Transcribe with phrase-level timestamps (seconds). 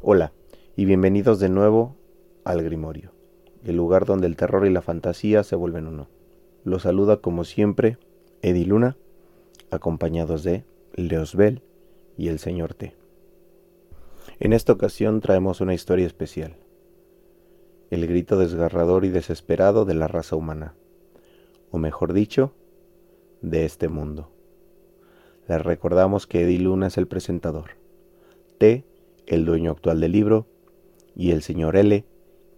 [0.00, 0.32] Hola
[0.76, 1.96] y bienvenidos de nuevo
[2.44, 3.10] al Grimorio,
[3.64, 6.06] el lugar donde el terror y la fantasía se vuelven uno.
[6.62, 7.98] Los saluda como siempre
[8.40, 8.96] Edi Luna,
[9.72, 10.64] acompañados de
[10.94, 11.62] Leosbel
[12.16, 12.94] y el señor T.
[14.38, 16.54] En esta ocasión traemos una historia especial,
[17.90, 20.74] el grito desgarrador y desesperado de la raza humana,
[21.72, 22.52] o mejor dicho,
[23.42, 24.30] de este mundo.
[25.48, 27.70] Les recordamos que Eddie Luna es el presentador,
[28.58, 28.84] T
[29.28, 30.48] el dueño actual del libro,
[31.14, 32.06] y el señor L,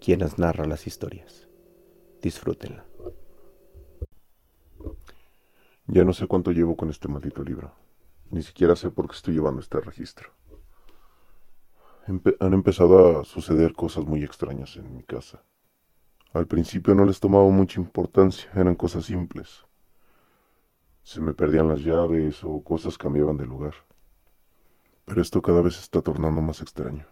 [0.00, 1.48] quien nos narra las historias.
[2.22, 2.84] Disfrútenla.
[5.86, 7.72] Ya no sé cuánto llevo con este maldito libro.
[8.30, 10.30] Ni siquiera sé por qué estoy llevando este registro.
[12.06, 15.42] han empezado a suceder cosas muy extrañas en mi casa.
[16.32, 19.64] Al principio no les tomaba mucha importancia, eran cosas simples.
[21.02, 23.74] Se me perdían las llaves o cosas cambiaban de lugar.
[25.10, 27.04] Pero esto cada vez está tornando más extraño.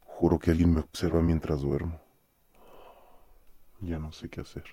[0.00, 2.00] Juro que alguien me observa mientras duermo.
[3.78, 4.64] Ya no sé qué hacer.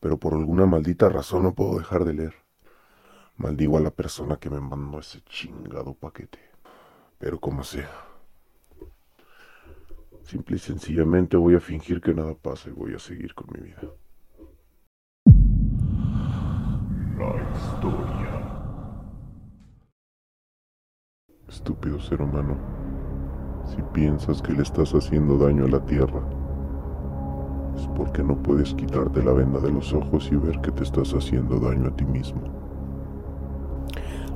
[0.00, 2.34] Pero por alguna maldita razón no puedo dejar de leer.
[3.36, 6.40] Maldigo a la persona que me mandó ese chingado paquete.
[7.20, 7.88] Pero como sea.
[10.24, 13.60] Simple y sencillamente voy a fingir que nada pasa y voy a seguir con mi
[13.60, 13.82] vida.
[17.16, 18.21] La historia.
[21.62, 22.56] Estúpido ser humano,
[23.72, 26.20] si piensas que le estás haciendo daño a la tierra,
[27.76, 31.14] es porque no puedes quitarte la venda de los ojos y ver que te estás
[31.14, 32.40] haciendo daño a ti mismo.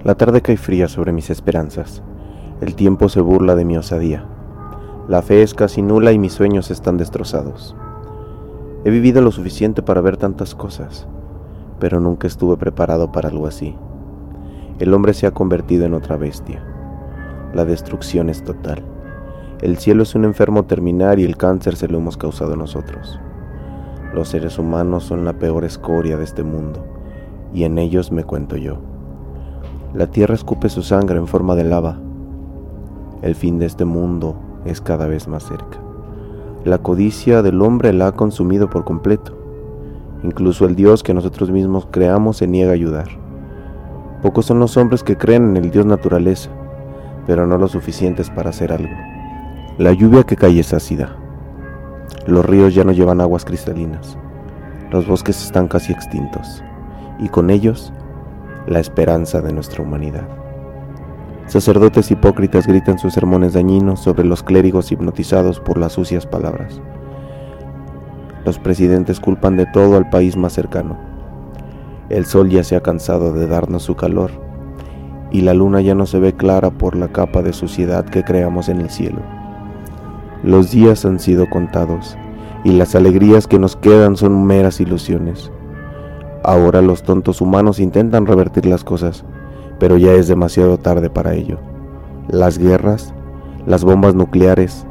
[0.05, 2.01] La tarde cae fría sobre mis esperanzas.
[2.61, 4.25] El tiempo se burla de mi osadía.
[5.09, 7.75] La fe es casi nula y mis sueños están destrozados.
[8.85, 11.09] He vivido lo suficiente para ver tantas cosas,
[11.81, 13.75] pero nunca estuve preparado para algo así.
[14.79, 16.76] El hombre se ha convertido en otra bestia
[17.55, 18.83] la destrucción es total.
[19.61, 23.19] El cielo es un enfermo terminal y el cáncer se lo hemos causado nosotros.
[24.13, 26.85] Los seres humanos son la peor escoria de este mundo,
[27.55, 28.79] y en ellos me cuento yo.
[29.95, 31.99] La tierra escupe su sangre en forma de lava.
[33.23, 34.37] El fin de este mundo
[34.67, 35.79] es cada vez más cerca.
[36.65, 39.33] La codicia del hombre la ha consumido por completo.
[40.23, 43.09] Incluso el Dios que nosotros mismos creamos se niega a ayudar.
[44.21, 46.51] Pocos son los hombres que creen en el Dios naturaleza
[47.27, 48.95] pero no lo suficientes para hacer algo.
[49.79, 51.17] La lluvia que cae es ácida.
[52.27, 54.17] Los ríos ya no llevan aguas cristalinas.
[54.91, 56.63] Los bosques están casi extintos.
[57.19, 57.93] Y con ellos,
[58.67, 60.27] la esperanza de nuestra humanidad.
[61.47, 66.81] Sacerdotes hipócritas gritan sus sermones dañinos sobre los clérigos hipnotizados por las sucias palabras.
[68.45, 70.97] Los presidentes culpan de todo al país más cercano.
[72.09, 74.46] El sol ya se ha cansado de darnos su calor
[75.31, 78.69] y la luna ya no se ve clara por la capa de suciedad que creamos
[78.69, 79.21] en el cielo.
[80.43, 82.17] Los días han sido contados
[82.65, 85.51] y las alegrías que nos quedan son meras ilusiones.
[86.45, 89.25] Ahora los tontos humanos intentan revertir las cosas,
[89.79, 91.59] pero ya es demasiado tarde para ello.
[92.29, 93.15] Las guerras,
[93.67, 94.87] las bombas nucleares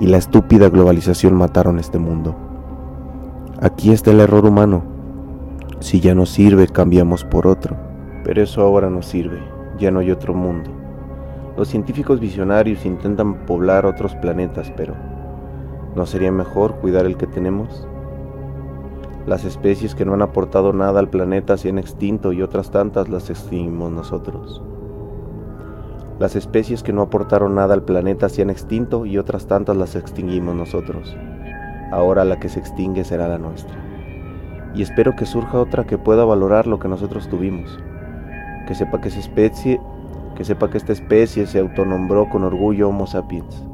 [0.00, 2.34] y la estúpida globalización mataron este mundo.
[3.60, 4.82] Aquí está el error humano.
[5.80, 7.76] Si ya no sirve, cambiamos por otro.
[8.24, 10.70] Pero eso ahora no sirve ya no hay otro mundo.
[11.56, 14.94] Los científicos visionarios intentan poblar otros planetas, pero
[15.96, 17.88] ¿no sería mejor cuidar el que tenemos?
[19.26, 23.08] Las especies que no han aportado nada al planeta se han extinto y otras tantas
[23.08, 24.62] las extinguimos nosotros.
[26.18, 29.94] Las especies que no aportaron nada al planeta se han extinto y otras tantas las
[29.96, 31.16] extinguimos nosotros.
[31.92, 33.76] Ahora la que se extingue será la nuestra.
[34.74, 37.78] Y espero que surja otra que pueda valorar lo que nosotros tuvimos
[38.68, 39.80] que sepa que esa especie,
[40.36, 43.64] que sepa que esta especie se autonombró con orgullo Homo sapiens.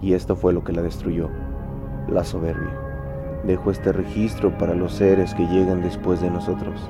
[0.00, 1.28] Y esto fue lo que la destruyó,
[2.06, 2.70] la soberbia.
[3.42, 6.88] Dejó este registro para los seres que lleguen después de nosotros.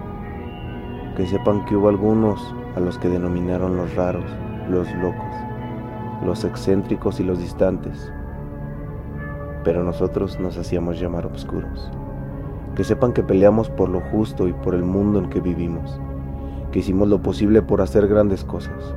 [1.17, 4.31] Que sepan que hubo algunos a los que denominaron los raros,
[4.69, 5.35] los locos,
[6.27, 8.13] los excéntricos y los distantes.
[9.65, 11.91] Pero nosotros nos hacíamos llamar obscuros.
[12.77, 15.99] Que sepan que peleamos por lo justo y por el mundo en que vivimos
[16.73, 18.95] que hicimos lo posible por hacer grandes cosas,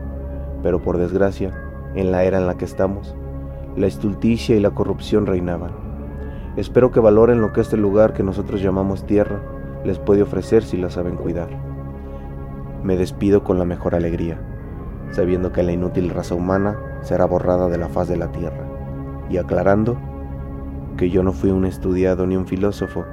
[0.63, 1.53] pero por desgracia,
[1.93, 3.15] en la era en la que estamos,
[3.75, 5.71] la estulticia y la corrupción reinaban.
[6.55, 9.41] Espero que valoren lo que este lugar que nosotros llamamos tierra
[9.83, 11.49] les puede ofrecer si la saben cuidar.
[12.81, 14.39] Me despido con la mejor alegría,
[15.11, 18.65] sabiendo que la inútil raza humana será borrada de la faz de la tierra,
[19.29, 19.97] y aclarando
[20.95, 23.03] que yo no fui un estudiado ni un filósofo,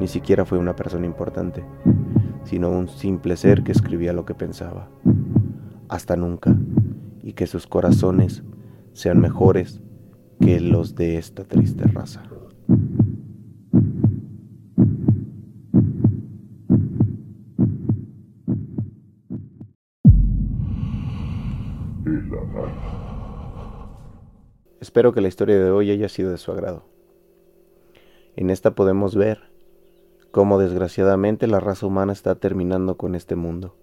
[0.00, 1.62] ni siquiera fui una persona importante
[2.44, 4.88] sino un simple ser que escribía lo que pensaba.
[5.88, 6.56] Hasta nunca,
[7.22, 8.42] y que sus corazones
[8.92, 9.80] sean mejores
[10.40, 12.22] que los de esta triste raza.
[24.80, 26.84] Espero que la historia de hoy haya sido de su agrado.
[28.34, 29.49] En esta podemos ver
[30.30, 33.74] cómo desgraciadamente la raza humana está terminando con este mundo.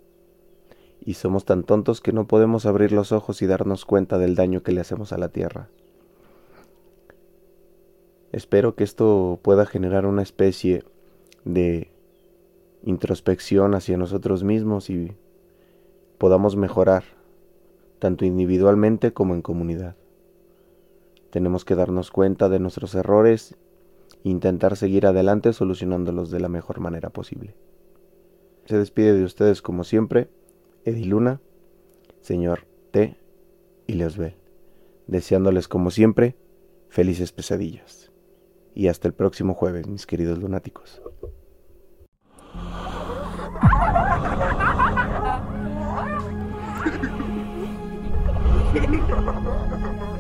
[1.00, 4.64] Y somos tan tontos que no podemos abrir los ojos y darnos cuenta del daño
[4.64, 5.70] que le hacemos a la Tierra.
[8.32, 10.84] Espero que esto pueda generar una especie
[11.46, 11.92] de
[12.84, 15.16] introspección hacia nosotros mismos y
[16.18, 17.04] podamos mejorar,
[18.00, 19.96] tanto individualmente como en comunidad.
[21.30, 23.56] Tenemos que darnos cuenta de nuestros errores
[24.30, 27.56] intentar seguir adelante solucionándolos de la mejor manera posible.
[28.66, 30.30] Se despide de ustedes como siempre,
[30.84, 31.42] Ediluna,
[32.22, 33.18] señor T
[33.88, 34.36] y Leosbel,
[35.08, 36.36] deseándoles como siempre
[36.90, 38.12] felices pesadillas.
[38.74, 41.02] Y hasta el próximo jueves, mis queridos lunáticos.